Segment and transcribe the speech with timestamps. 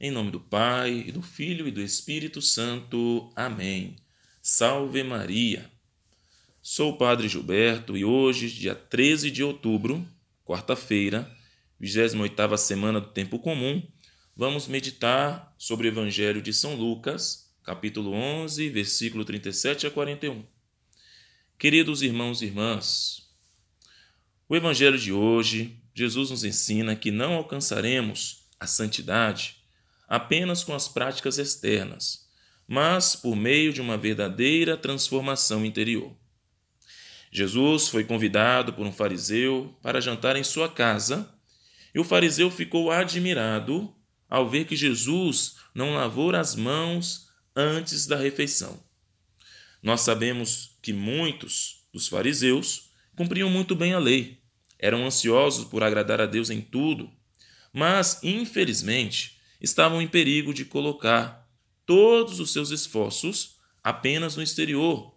[0.00, 3.30] Em nome do Pai, e do Filho e do Espírito Santo.
[3.36, 3.94] Amém.
[4.42, 5.70] Salve Maria.
[6.60, 10.04] Sou o Padre Gilberto e hoje, dia 13 de outubro,
[10.44, 11.30] quarta-feira,
[11.80, 13.86] 28ª semana do tempo comum,
[14.36, 20.44] vamos meditar sobre o Evangelho de São Lucas, capítulo 11, versículo 37 a 41.
[21.56, 23.30] Queridos irmãos e irmãs,
[24.48, 29.63] o Evangelho de hoje, Jesus nos ensina que não alcançaremos a santidade
[30.14, 32.28] apenas com as práticas externas,
[32.68, 36.16] mas por meio de uma verdadeira transformação interior.
[37.32, 41.28] Jesus foi convidado por um fariseu para jantar em sua casa,
[41.92, 43.92] e o fariseu ficou admirado
[44.30, 48.80] ao ver que Jesus não lavou as mãos antes da refeição.
[49.82, 54.40] Nós sabemos que muitos dos fariseus cumpriam muito bem a lei,
[54.78, 57.10] eram ansiosos por agradar a Deus em tudo,
[57.72, 59.33] mas, infelizmente,
[59.64, 61.50] estavam em perigo de colocar
[61.86, 65.14] todos os seus esforços apenas no exterior,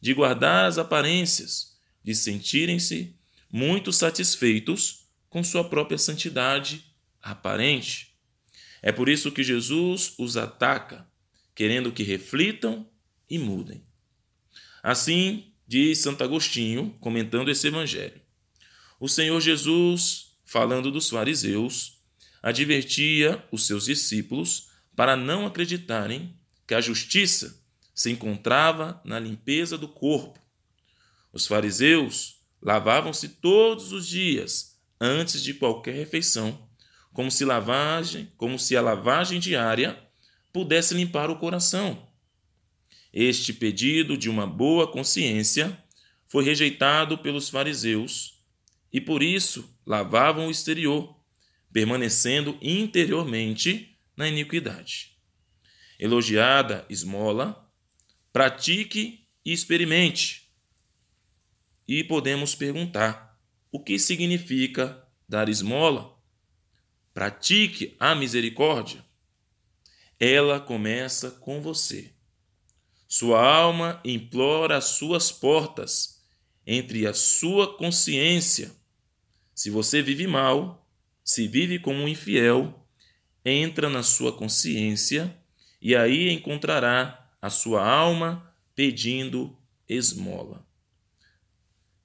[0.00, 3.16] de guardar as aparências, de sentirem-se
[3.52, 6.84] muito satisfeitos com sua própria santidade
[7.20, 8.14] aparente.
[8.80, 11.06] É por isso que Jesus os ataca,
[11.54, 12.88] querendo que reflitam
[13.28, 13.84] e mudem.
[14.80, 18.20] Assim, diz Santo Agostinho, comentando esse evangelho.
[19.00, 21.97] O Senhor Jesus, falando dos fariseus,
[22.42, 26.34] advertia os seus discípulos para não acreditarem
[26.66, 27.62] que a justiça
[27.94, 30.38] se encontrava na limpeza do corpo.
[31.32, 36.68] Os fariseus lavavam-se todos os dias antes de qualquer refeição,
[37.12, 39.98] como se lavagem, como se a lavagem diária
[40.52, 42.08] pudesse limpar o coração.
[43.12, 45.76] Este pedido de uma boa consciência
[46.26, 48.38] foi rejeitado pelos fariseus
[48.92, 51.17] e por isso lavavam o exterior,
[51.72, 55.16] permanecendo interiormente na iniquidade.
[55.98, 57.70] Elogiada esmola,
[58.32, 60.52] pratique e experimente.
[61.86, 63.38] E podemos perguntar:
[63.70, 66.16] o que significa dar esmola?
[67.12, 69.04] Pratique a misericórdia.
[70.20, 72.12] Ela começa com você.
[73.08, 76.22] Sua alma implora as suas portas
[76.66, 78.70] entre a sua consciência.
[79.54, 80.87] Se você vive mal,
[81.28, 82.88] se vive como um infiel,
[83.44, 85.36] entra na sua consciência
[85.78, 89.54] e aí encontrará a sua alma pedindo
[89.86, 90.66] esmola.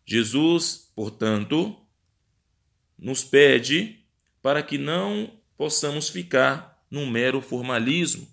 [0.06, 1.73] Jesus, portanto,
[3.00, 4.03] nos pede
[4.41, 8.28] para que não possamos ficar num mero formalismo,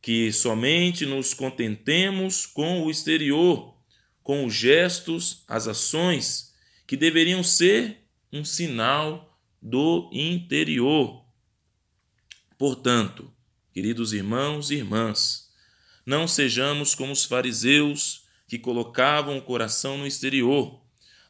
[0.00, 3.76] que somente nos contentemos com o exterior,
[4.22, 6.54] com os gestos, as ações,
[6.86, 9.35] que deveriam ser um sinal
[9.68, 11.24] do interior.
[12.56, 13.32] Portanto,
[13.72, 15.50] queridos irmãos e irmãs,
[16.06, 20.80] não sejamos como os fariseus que colocavam o coração no exterior,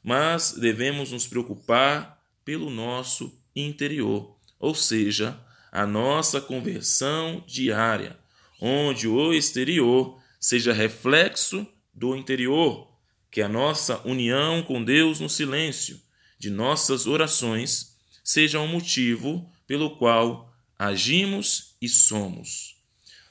[0.04, 5.40] mas devemos nos preocupar pelo nosso interior, ou seja,
[5.72, 8.18] a nossa conversão diária,
[8.60, 12.92] onde o exterior seja reflexo do interior,
[13.30, 15.98] que a nossa união com Deus no silêncio
[16.38, 17.95] de nossas orações
[18.26, 22.74] seja um motivo pelo qual agimos e somos.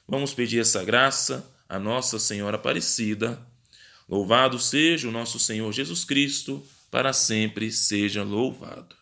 [0.08, 3.46] Vamos pedir essa graça a Nossa Senhora Aparecida.
[4.08, 8.96] Louvado seja o nosso Senhor Jesus Cristo, para sempre seja louvado.